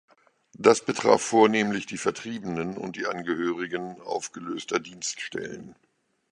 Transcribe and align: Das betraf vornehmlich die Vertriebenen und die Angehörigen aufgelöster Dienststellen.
Das 0.57 0.83
betraf 0.83 1.21
vornehmlich 1.21 1.85
die 1.85 1.99
Vertriebenen 1.99 2.75
und 2.75 2.95
die 2.95 3.05
Angehörigen 3.05 4.01
aufgelöster 4.01 4.79
Dienststellen. 4.79 5.75